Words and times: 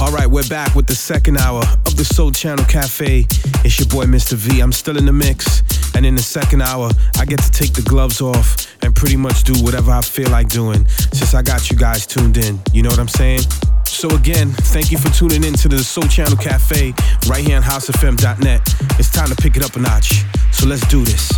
All 0.00 0.12
right, 0.12 0.28
we're 0.28 0.46
back 0.48 0.76
with 0.76 0.86
the 0.86 0.94
second 0.94 1.38
hour 1.38 1.60
of 1.84 1.96
the 1.96 2.04
Sole 2.04 2.30
Channel 2.30 2.64
Cafe. 2.66 3.26
It's 3.64 3.80
your 3.80 3.88
boy, 3.88 4.04
Mr. 4.04 4.34
V. 4.34 4.60
I'm 4.60 4.70
still 4.70 4.96
in 4.96 5.04
the 5.04 5.12
mix. 5.12 5.62
And 5.96 6.06
in 6.06 6.14
the 6.14 6.22
second 6.22 6.62
hour, 6.62 6.90
I 7.18 7.24
get 7.24 7.40
to 7.40 7.50
take 7.50 7.72
the 7.72 7.82
gloves 7.82 8.20
off 8.20 8.68
and 8.82 8.94
pretty 8.94 9.16
much 9.16 9.42
do 9.42 9.54
whatever 9.64 9.90
I 9.90 10.00
feel 10.02 10.30
like 10.30 10.48
doing 10.50 10.86
since 10.86 11.34
I 11.34 11.42
got 11.42 11.68
you 11.68 11.76
guys 11.76 12.06
tuned 12.06 12.36
in. 12.36 12.60
You 12.72 12.84
know 12.84 12.90
what 12.90 13.00
I'm 13.00 13.08
saying? 13.08 13.40
So 13.86 14.08
again, 14.10 14.50
thank 14.70 14.92
you 14.92 14.98
for 14.98 15.12
tuning 15.12 15.42
in 15.42 15.54
to 15.54 15.68
the 15.68 15.78
Sole 15.78 16.04
Channel 16.04 16.36
Cafe 16.36 16.94
right 17.26 17.44
here 17.44 17.56
on 17.56 17.62
housefm.net. 17.62 18.74
It's 19.00 19.10
time 19.10 19.28
to 19.30 19.34
pick 19.34 19.56
it 19.56 19.64
up 19.64 19.74
a 19.74 19.80
notch. 19.80 20.22
So 20.52 20.68
let's 20.68 20.86
do 20.86 21.04
this. 21.04 21.32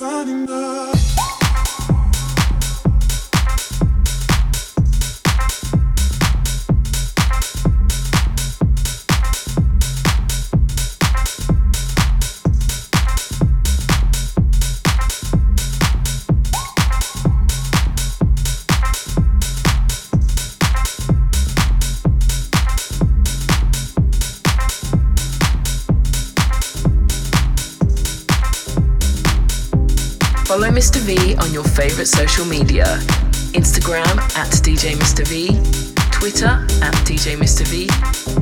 standing 0.00 0.48
up. 0.48 0.89
favorite 31.80 32.08
social 32.08 32.44
media 32.44 32.84
Instagram 33.54 34.18
at 34.36 34.48
DJ 34.60 34.92
Mr. 34.96 35.26
V, 35.26 35.46
Twitter 36.10 36.66
at 36.84 36.92
DJ 37.06 37.38
Mr. 37.38 37.66
V, 37.68 37.88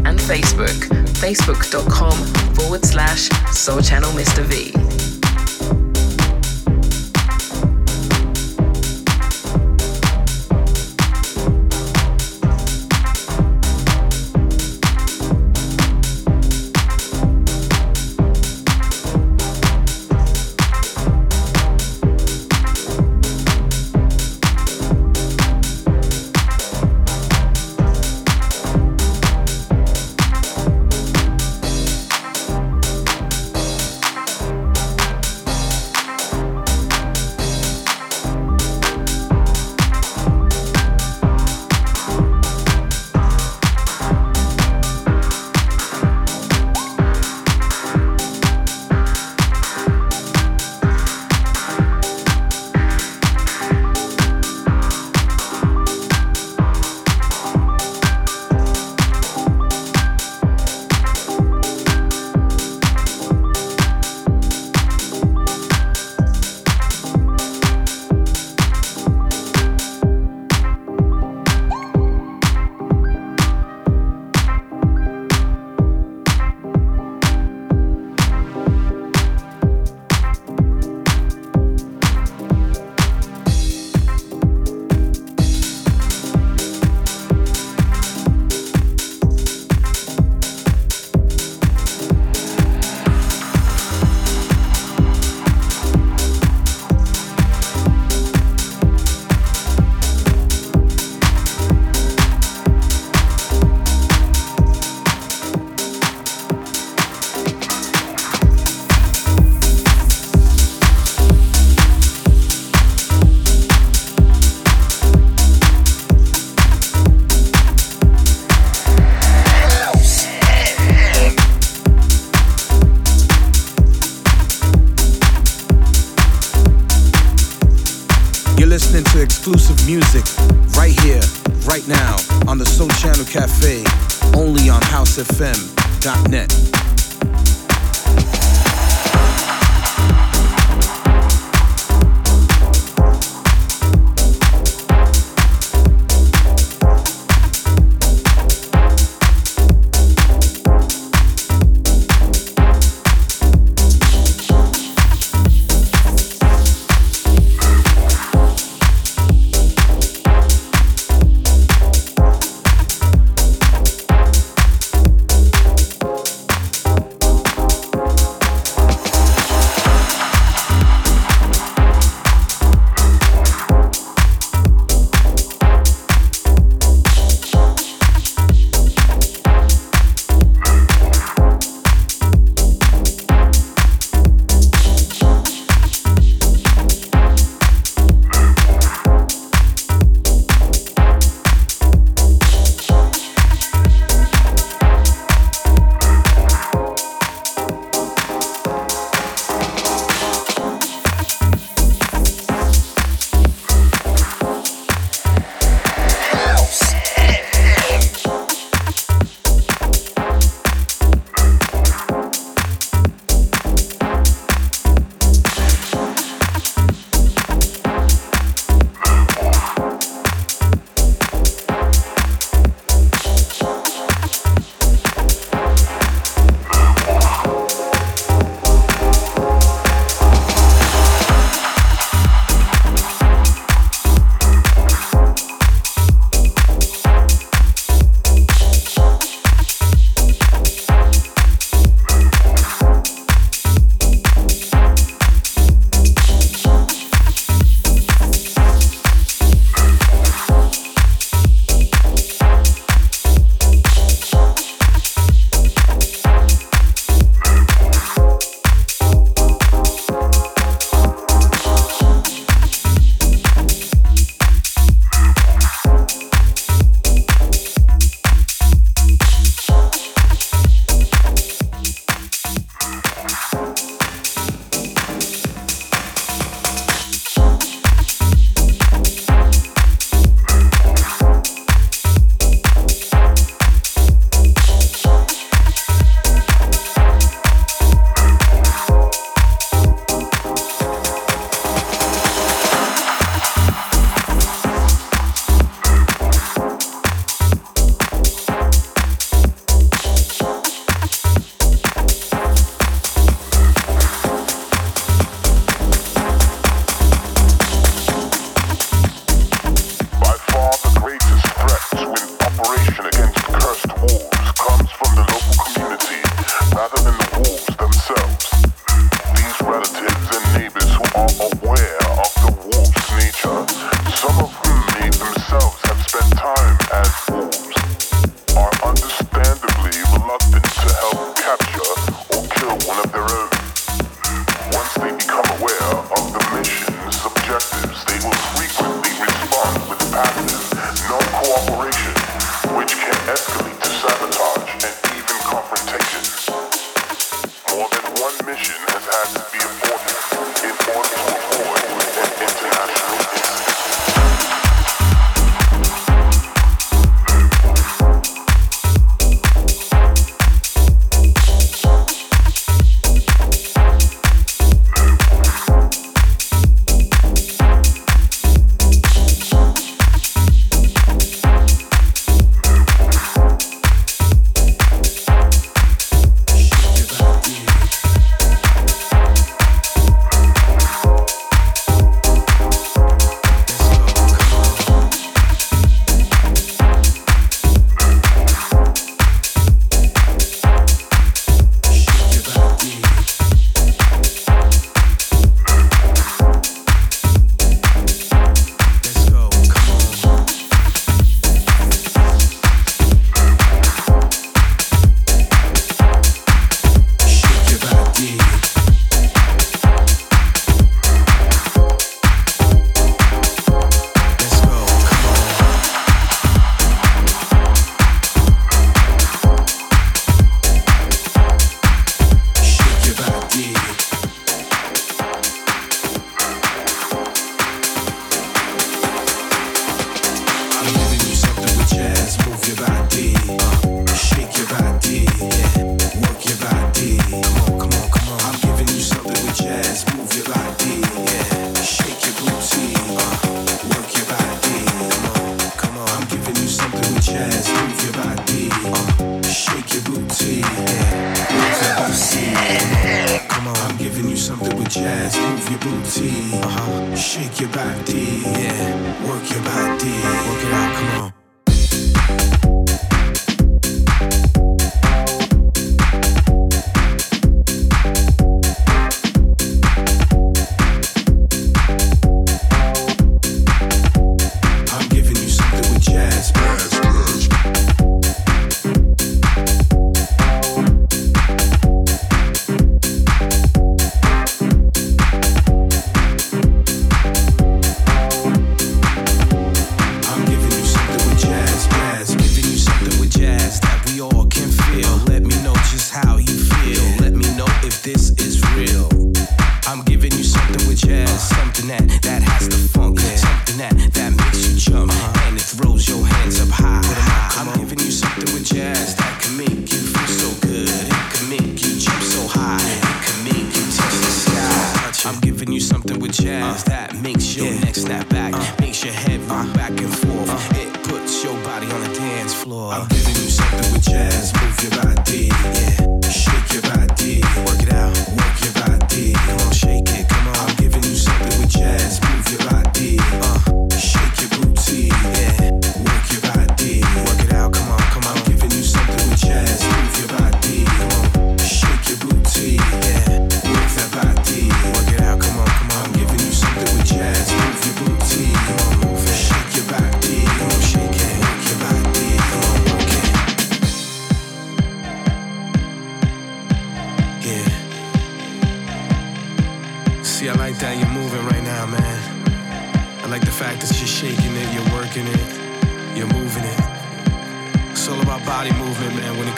and 0.08 0.18
Facebook, 0.18 0.88
facebook.com 1.22 2.18
forward 2.56 2.84
slash 2.84 3.28
Sole 3.52 3.80
Channel 3.80 4.10
Mr. 4.10 4.42
V. 4.42 4.87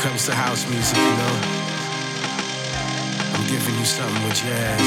it 0.00 0.02
comes 0.02 0.24
to 0.26 0.34
house 0.34 0.68
music, 0.70 0.96
you 0.96 1.14
know. 1.20 1.36
I'm 3.34 3.44
giving 3.46 3.76
you 3.78 3.84
something 3.84 4.22
with 4.24 4.34
jazz. 4.34 4.86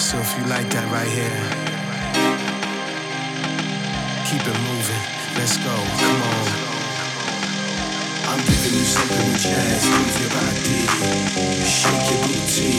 So 0.00 0.16
if 0.18 0.38
you 0.38 0.44
like 0.46 0.68
that 0.70 0.86
right 0.88 1.08
here, 1.08 1.42
keep 4.28 4.40
it 4.40 4.58
moving. 4.68 5.04
Let's 5.36 5.56
go, 5.60 5.74
come 6.00 6.20
on. 6.32 6.48
I'm 8.32 8.40
giving 8.48 8.74
you 8.78 8.86
something 8.88 9.24
with 9.28 9.42
jazz. 9.42 9.84
Move 9.84 10.16
your 10.22 10.32
body, 10.32 10.80
shake 11.66 12.08
your 12.08 12.20
booty, 12.24 12.72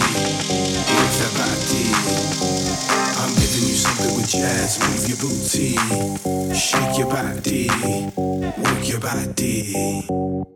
move 0.89 1.15
that 1.21 1.33
body. 1.37 1.85
I'm 3.21 3.33
giving 3.37 3.65
you 3.69 3.77
something 3.77 4.15
with 4.15 4.29
jazz. 4.29 4.79
Move 4.81 5.05
your 5.09 5.19
booty, 5.21 5.77
shake 6.55 6.97
your 6.97 7.09
body, 7.09 7.69
work 8.57 8.87
your 8.89 9.01
body. 9.01 10.52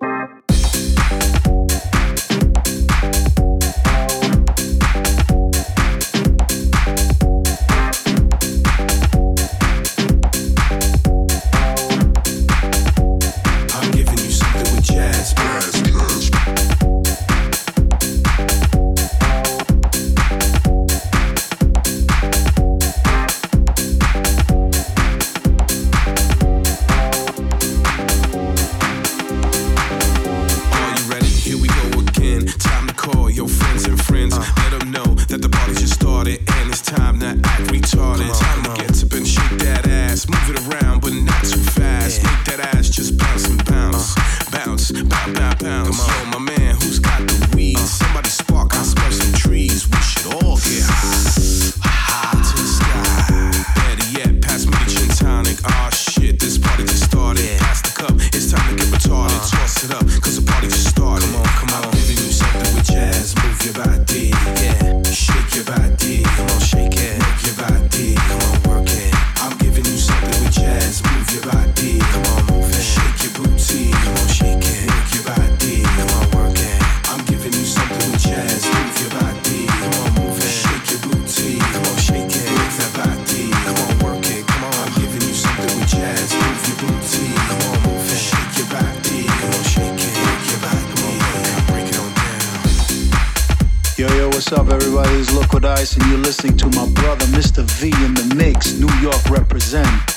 Look 95.07 95.53
liquid 95.53 95.65
ice, 95.65 95.95
and 95.95 96.05
you're 96.07 96.19
listening 96.19 96.57
to 96.57 96.67
my 96.67 96.85
brother, 96.89 97.25
Mr. 97.27 97.63
V 97.63 97.87
in 98.05 98.13
the 98.13 98.35
mix. 98.35 98.73
New 98.73 98.93
York 98.99 99.29
represent. 99.29 100.16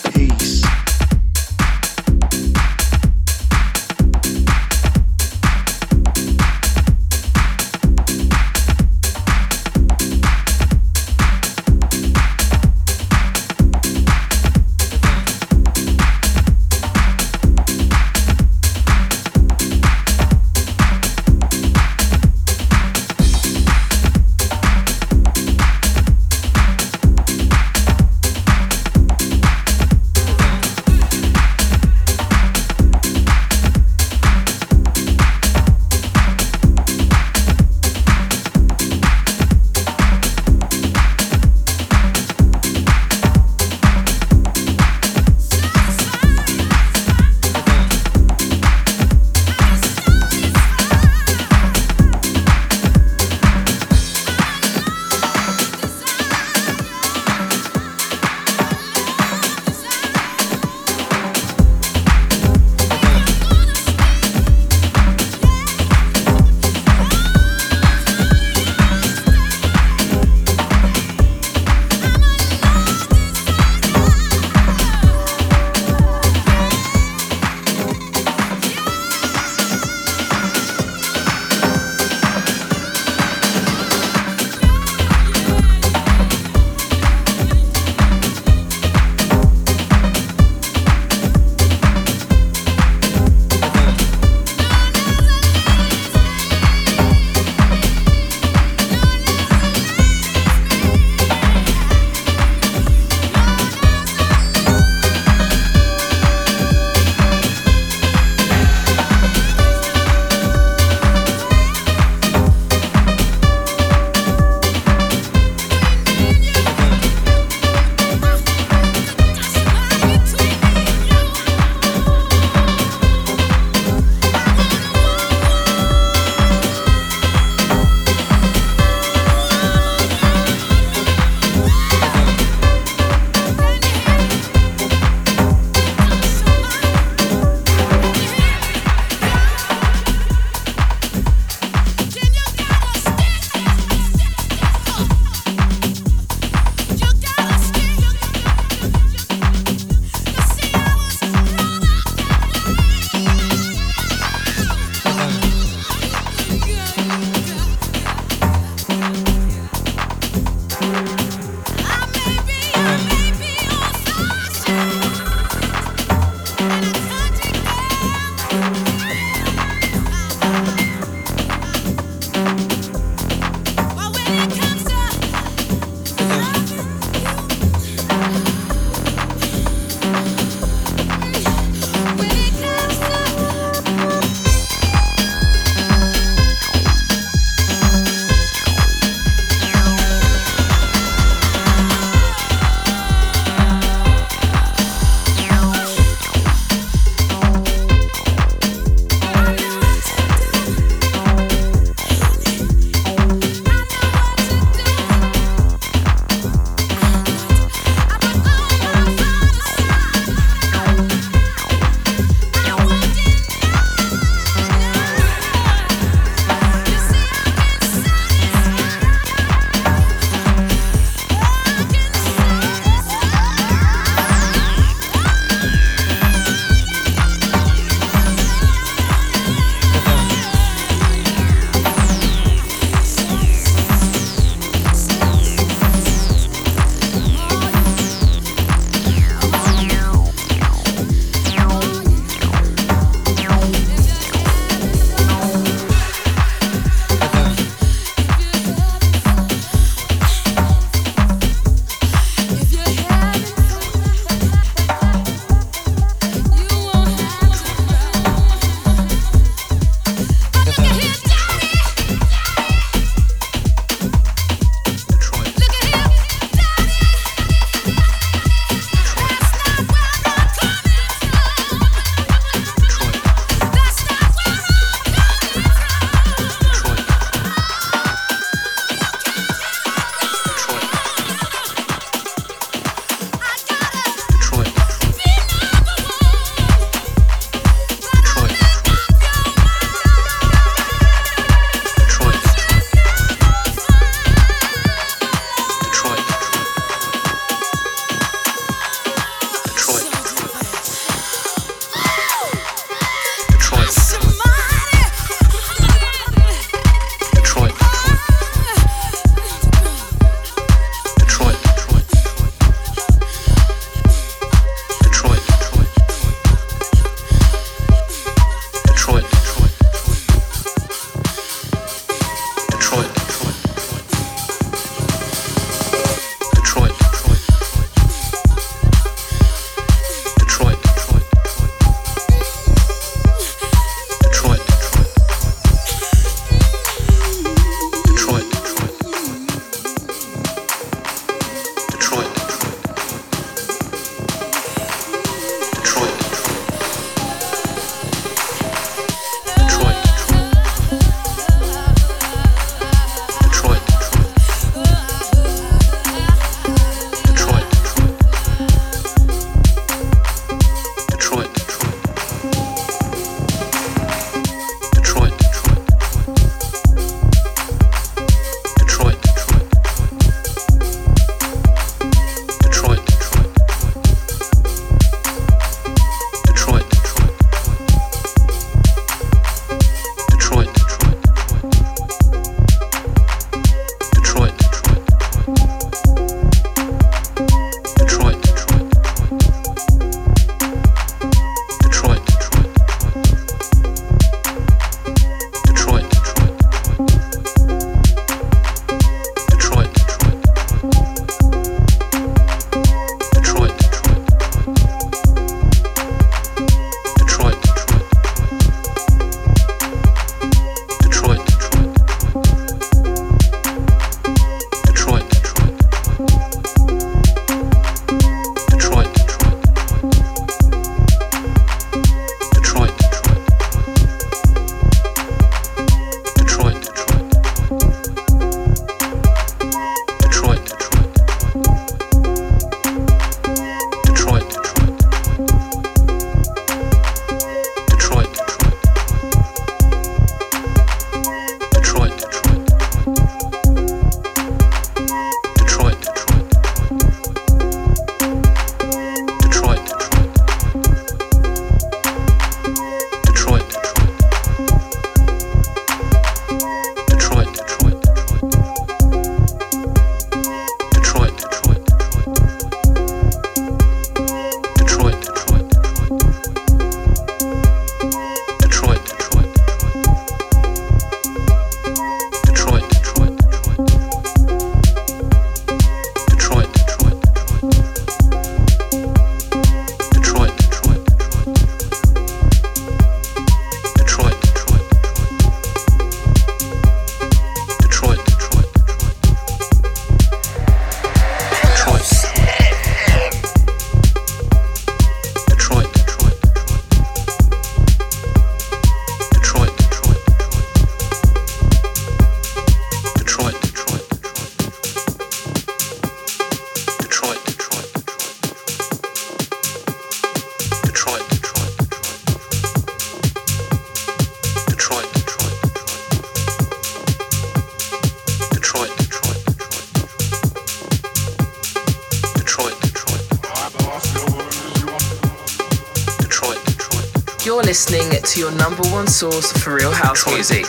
Your 528.50 528.58
number 528.58 528.82
one 528.88 529.06
source 529.06 529.52
for 529.52 529.76
real 529.76 529.92
house 529.92 530.26
music. 530.26 530.64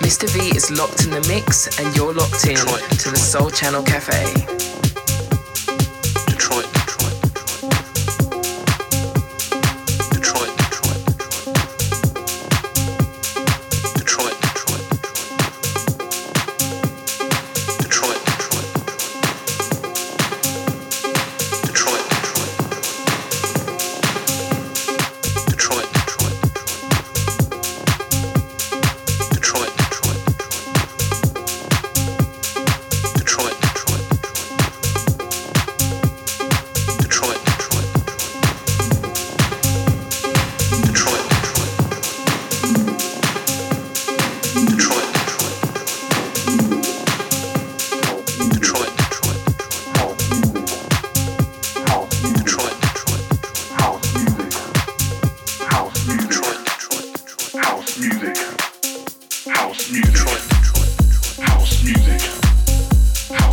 Mr. 0.00 0.28
V 0.28 0.56
is 0.56 0.72
locked 0.72 1.04
in 1.04 1.10
the 1.10 1.20
mix, 1.28 1.78
and 1.78 1.94
you're 1.94 2.12
locked 2.12 2.44
in 2.46 2.56
to 2.56 3.10
the 3.10 3.16
Sole 3.16 3.50
Channel 3.50 3.84
Cafe. 3.84 4.55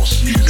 A 0.04 0.43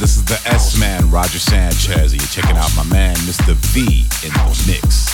This 0.00 0.16
is 0.16 0.24
the 0.24 0.40
S 0.48 0.80
Man, 0.80 1.10
Roger 1.10 1.38
Sanchez. 1.38 2.14
You're 2.14 2.24
checking 2.28 2.56
out 2.56 2.74
my 2.74 2.84
man, 2.84 3.14
Mr. 3.16 3.52
V, 3.52 4.06
in 4.26 4.32
the 4.32 4.64
mix. 4.66 5.09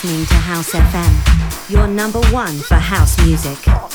Listening 0.00 0.26
to 0.26 0.34
House 0.34 0.70
FM, 0.70 1.68
your 1.68 1.88
number 1.88 2.20
one 2.30 2.56
for 2.56 2.76
house 2.76 3.18
music. 3.26 3.87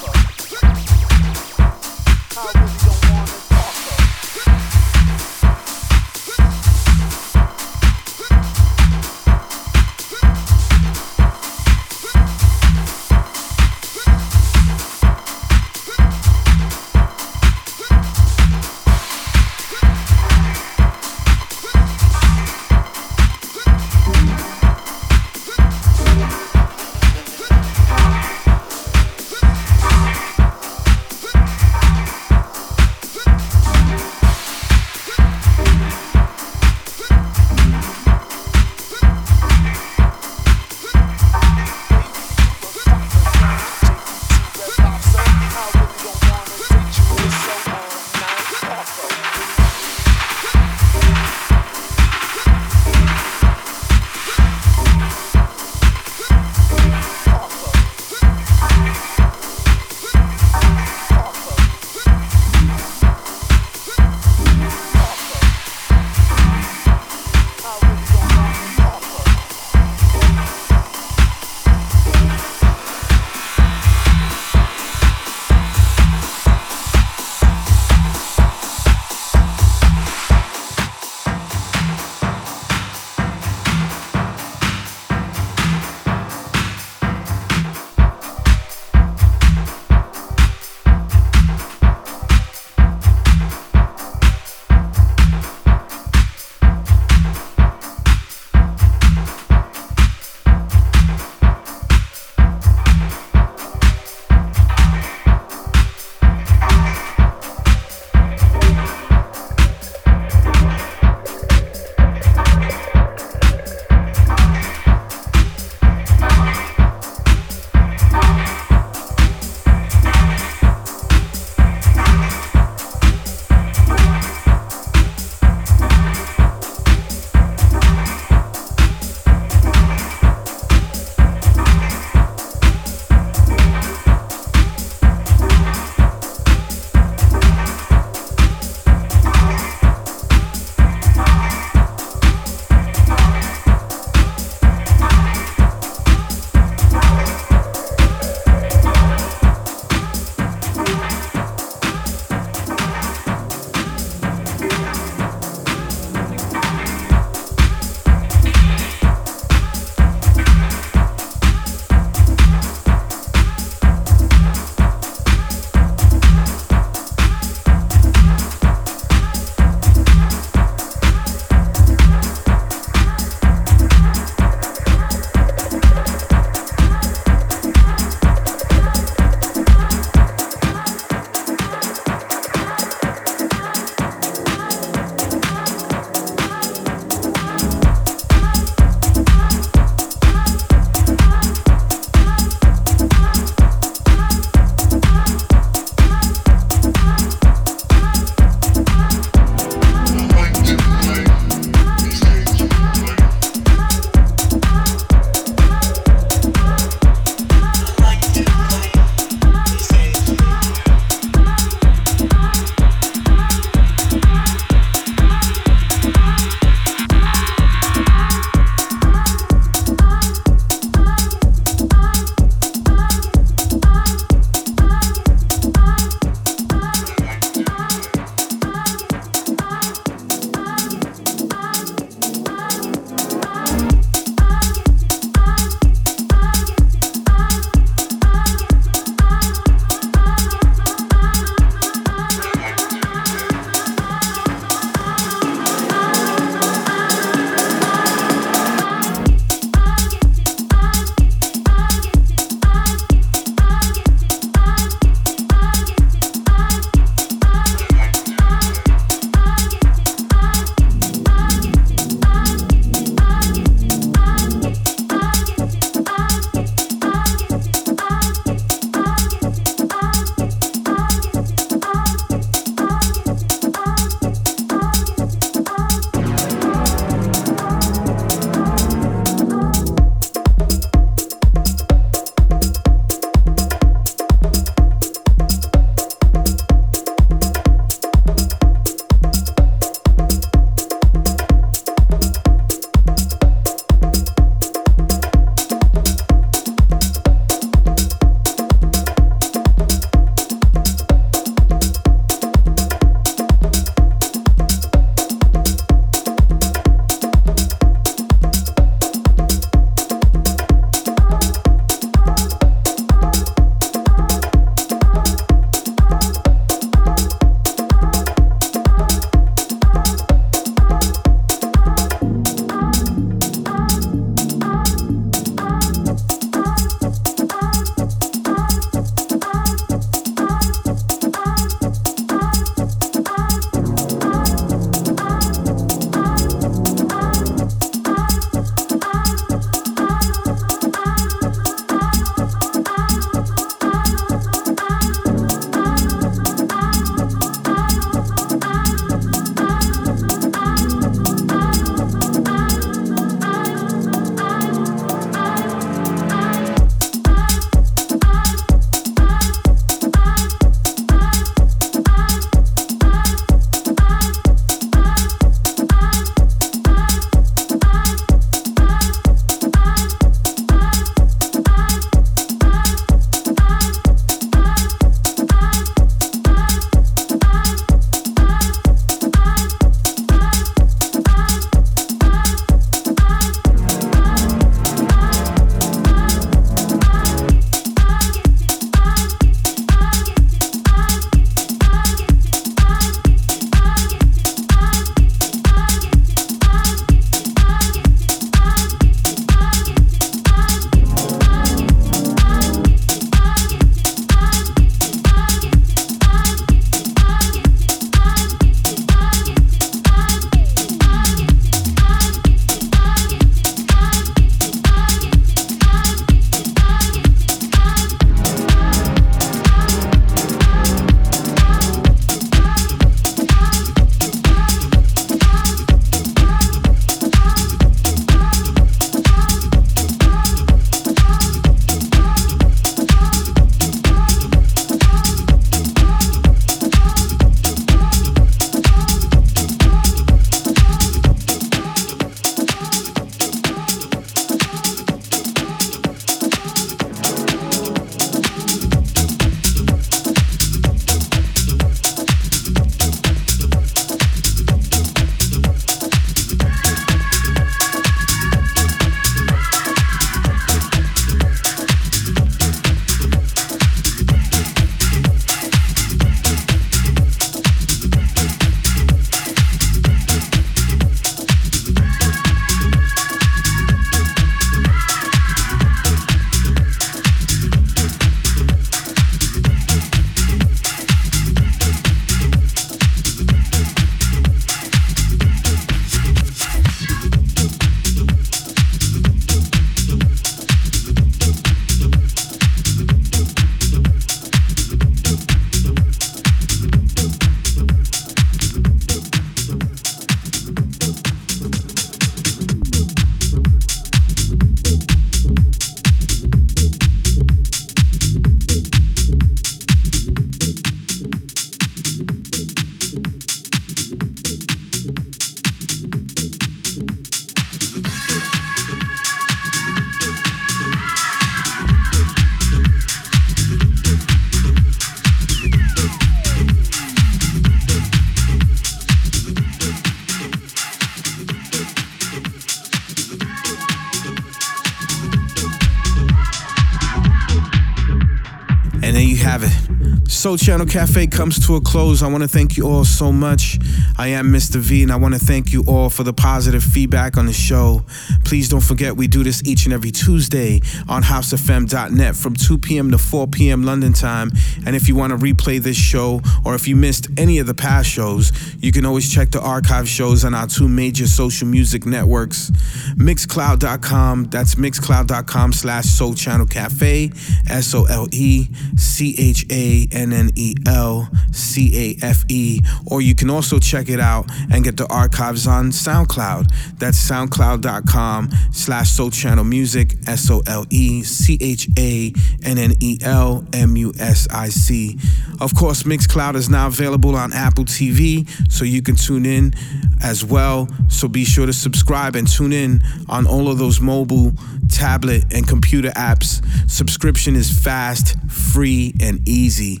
Sole 540.40 540.56
Channel 540.56 540.86
Cafe 540.86 541.26
comes 541.26 541.66
to 541.66 541.76
a 541.76 541.82
close. 541.82 542.22
I 542.22 542.26
want 542.26 542.40
to 542.40 542.48
thank 542.48 542.78
you 542.78 542.86
all 542.88 543.04
so 543.04 543.30
much. 543.30 543.78
I 544.16 544.28
am 544.28 544.50
Mr. 544.50 544.76
V, 544.76 545.02
and 545.02 545.12
I 545.12 545.16
want 545.16 545.34
to 545.34 545.38
thank 545.38 545.70
you 545.70 545.84
all 545.86 546.08
for 546.08 546.22
the 546.22 546.32
positive 546.32 546.82
feedback 546.82 547.36
on 547.36 547.44
the 547.44 547.52
show. 547.52 548.06
Please 548.50 548.68
don't 548.68 548.82
forget 548.82 549.16
we 549.16 549.28
do 549.28 549.44
this 549.44 549.62
each 549.64 549.84
and 549.84 549.94
every 549.94 550.10
Tuesday 550.10 550.80
on 551.08 551.22
housefm.net 551.22 552.34
from 552.34 552.54
2 552.54 552.78
p.m. 552.78 553.12
to 553.12 553.16
4 553.16 553.46
p.m. 553.46 553.84
London 553.84 554.12
time. 554.12 554.50
And 554.84 554.96
if 554.96 555.06
you 555.06 555.14
want 555.14 555.30
to 555.30 555.36
replay 555.36 555.80
this 555.80 555.96
show, 555.96 556.40
or 556.64 556.74
if 556.74 556.88
you 556.88 556.96
missed 556.96 557.28
any 557.38 557.60
of 557.60 557.68
the 557.68 557.74
past 557.74 558.08
shows, 558.08 558.50
you 558.80 558.90
can 558.90 559.06
always 559.06 559.32
check 559.32 559.52
the 559.52 559.60
archive 559.60 560.08
shows 560.08 560.44
on 560.44 560.52
our 560.56 560.66
two 560.66 560.88
major 560.88 561.28
social 561.28 561.68
music 561.68 562.04
networks, 562.04 562.72
Mixcloud.com. 563.14 564.46
That's 564.46 564.74
Mixcloud.com 564.74 565.72
slash 565.72 566.06
Sole 566.06 566.34
Channel 566.34 566.66
Cafe, 566.66 567.30
S 567.68 567.94
O 567.94 568.06
L 568.06 568.26
E 568.32 568.66
C 568.96 569.36
H 569.38 569.64
A 569.70 570.08
N 570.10 570.32
N 570.32 570.50
E 570.56 570.74
L 570.88 571.30
C 571.52 572.16
A 572.20 572.26
F 572.26 572.42
E. 572.48 572.80
Or 573.06 573.22
you 573.22 573.36
can 573.36 573.48
also 573.48 573.78
check 573.78 574.08
it 574.08 574.18
out 574.18 574.50
and 574.72 574.82
get 574.82 574.96
the 574.96 575.06
archives 575.06 575.68
on 575.68 575.92
SoundCloud. 575.92 576.98
That's 576.98 577.30
SoundCloud.com 577.30 578.39
slash 578.72 579.10
Sole 579.10 579.30
Channel 579.30 579.64
Music, 579.64 580.16
S 580.26 580.50
O 580.50 580.62
L 580.66 580.86
E 580.90 581.22
C 581.22 581.58
H 581.60 581.88
A 581.98 582.32
N 582.64 582.78
N 582.78 582.92
E 583.00 583.18
L 583.22 583.66
M 583.72 583.96
U 583.96 584.12
S 584.18 584.46
I 584.50 584.68
C. 584.68 585.18
Of 585.60 585.74
course, 585.74 586.04
Mixcloud 586.04 586.54
is 586.54 586.68
now 586.68 586.86
available 586.86 587.34
on 587.36 587.52
Apple 587.52 587.84
TV, 587.84 588.48
so 588.70 588.84
you 588.84 589.02
can 589.02 589.16
tune 589.16 589.44
in 589.44 589.74
as 590.22 590.44
well. 590.44 590.88
So 591.08 591.28
be 591.28 591.44
sure 591.44 591.66
to 591.66 591.72
subscribe 591.72 592.36
and 592.36 592.46
tune 592.46 592.72
in 592.72 593.02
on 593.28 593.46
all 593.46 593.68
of 593.68 593.78
those 593.78 594.00
mobile, 594.00 594.52
tablet, 594.88 595.44
and 595.52 595.66
computer 595.66 596.10
apps. 596.10 596.64
Subscription 596.90 597.56
is 597.56 597.70
fast, 597.70 598.36
free, 598.48 599.14
and 599.20 599.46
easy. 599.48 600.00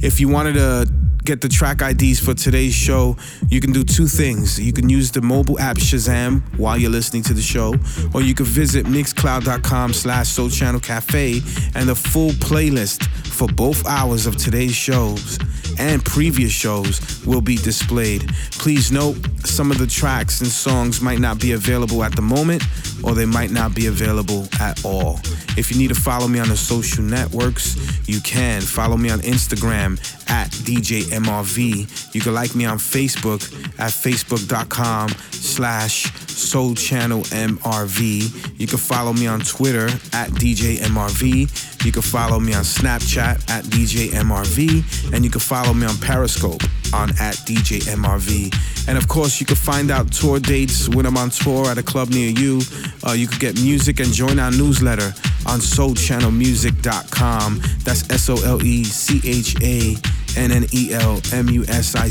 If 0.00 0.20
you 0.20 0.28
wanted 0.28 0.54
to 0.54 1.07
get 1.28 1.42
the 1.42 1.48
track 1.48 1.82
IDs 1.82 2.18
for 2.18 2.32
today's 2.32 2.72
show, 2.72 3.14
you 3.50 3.60
can 3.60 3.70
do 3.70 3.84
two 3.84 4.06
things. 4.06 4.58
You 4.58 4.72
can 4.72 4.88
use 4.88 5.10
the 5.10 5.20
mobile 5.20 5.58
app 5.58 5.76
Shazam 5.76 6.40
while 6.56 6.78
you're 6.78 6.90
listening 6.90 7.22
to 7.24 7.34
the 7.34 7.42
show, 7.42 7.74
or 8.14 8.22
you 8.22 8.34
can 8.34 8.46
visit 8.46 8.86
mixcloud.com 8.86 9.92
slash 9.92 10.28
Sole 10.30 10.48
Channel 10.48 10.80
Cafe 10.80 11.42
and 11.74 11.86
the 11.86 11.94
full 11.94 12.30
playlist 12.30 13.06
for 13.26 13.46
both 13.46 13.86
hours 13.86 14.24
of 14.24 14.38
today's 14.38 14.74
shows 14.74 15.38
and 15.78 16.02
previous 16.02 16.50
shows 16.50 17.24
will 17.26 17.42
be 17.42 17.56
displayed. 17.56 18.26
Please 18.52 18.90
note 18.90 19.16
some 19.44 19.70
of 19.70 19.78
the 19.78 19.86
tracks 19.86 20.40
and 20.40 20.50
songs 20.50 21.00
might 21.00 21.18
not 21.18 21.38
be 21.38 21.52
available 21.52 22.02
at 22.02 22.16
the 22.16 22.22
moment 22.22 22.62
or 23.04 23.14
they 23.14 23.26
might 23.26 23.50
not 23.50 23.74
be 23.74 23.86
available 23.86 24.48
at 24.60 24.84
all. 24.84 25.20
If 25.56 25.70
you 25.70 25.78
need 25.78 25.88
to 25.88 25.94
follow 25.94 26.26
me 26.26 26.38
on 26.38 26.48
the 26.48 26.56
social 26.56 27.04
networks, 27.04 27.76
you 28.08 28.20
can. 28.20 28.60
Follow 28.60 28.96
me 28.96 29.10
on 29.10 29.20
Instagram 29.20 29.98
at 30.28 30.50
DJMRV. 30.50 32.14
You 32.14 32.20
can 32.20 32.34
like 32.34 32.54
me 32.54 32.64
on 32.64 32.78
Facebook 32.78 33.42
at 33.78 33.90
facebook.com 33.90 35.10
slash 35.30 36.12
Sole 36.28 36.74
Channel 36.74 37.22
MRV. 37.22 38.60
You 38.60 38.66
can 38.66 38.78
follow 38.78 39.12
me 39.12 39.26
on 39.26 39.40
Twitter 39.40 39.86
at 40.12 40.30
DJMRV. 40.30 41.84
You 41.84 41.92
can 41.92 42.02
follow 42.02 42.40
me 42.40 42.54
on 42.54 42.64
Snapchat 42.64 43.50
at 43.50 43.64
DJMRV. 43.64 45.12
And 45.12 45.24
you 45.24 45.30
can 45.30 45.40
follow 45.40 45.74
me 45.74 45.86
on 45.86 45.96
Periscope 45.98 46.62
on 46.92 47.10
at 47.10 47.34
DJMRV. 47.46 48.88
And 48.88 48.96
of 48.96 49.06
course, 49.08 49.40
you 49.40 49.46
can 49.46 49.56
find 49.56 49.90
out 49.90 50.12
tour 50.12 50.38
dates 50.40 50.88
when 50.88 51.04
I'm 51.06 51.16
on 51.16 51.30
tour 51.30 51.66
at 51.66 51.78
a 51.78 51.82
club 51.82 52.10
near 52.10 52.30
you. 52.30 52.60
Uh, 53.06 53.12
you 53.12 53.26
can 53.26 53.38
get 53.38 53.54
music 53.60 54.00
and 54.00 54.12
join 54.12 54.38
our 54.38 54.50
newsletter 54.50 55.12
on 55.46 55.60
solechannelmusic.com. 55.60 57.62
That's 57.84 58.10
S 58.10 58.28
O 58.30 58.36
L 58.44 58.62
E 58.62 58.84
C 58.84 59.20
H 59.24 59.56
A 59.62 59.96
N 60.36 60.50
N 60.50 60.66
E 60.72 60.92
L 60.92 61.20
M 61.32 61.48
U 61.48 61.64
S 61.68 61.94
I 61.94 62.10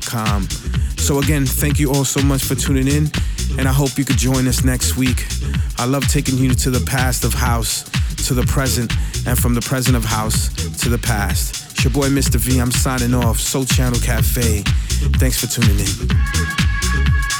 com. 0.00 0.48
So, 0.98 1.18
again, 1.18 1.46
thank 1.46 1.78
you 1.78 1.92
all 1.92 2.04
so 2.04 2.22
much 2.22 2.42
for 2.44 2.54
tuning 2.54 2.88
in, 2.88 3.10
and 3.58 3.68
I 3.68 3.72
hope 3.72 3.98
you 3.98 4.04
could 4.04 4.18
join 4.18 4.46
us 4.46 4.64
next 4.64 4.96
week. 4.96 5.26
I 5.78 5.84
love 5.84 6.06
taking 6.08 6.36
you 6.36 6.54
to 6.54 6.70
the 6.70 6.84
past 6.86 7.24
of 7.24 7.34
house, 7.34 7.84
to 8.26 8.34
the 8.34 8.44
present, 8.44 8.92
and 9.26 9.38
from 9.38 9.54
the 9.54 9.62
present 9.62 9.96
of 9.96 10.04
house 10.04 10.48
to 10.82 10.88
the 10.88 10.98
past. 10.98 11.72
It's 11.72 11.84
your 11.84 11.92
boy, 11.92 12.08
Mr. 12.08 12.36
V. 12.36 12.58
I'm 12.58 12.70
signing 12.70 13.14
off. 13.14 13.38
Sole 13.38 13.64
Channel 13.64 13.98
Cafe. 14.00 14.62
Thanks 15.18 15.40
for 15.40 15.48
tuning 15.48 15.78
in. 15.80 17.31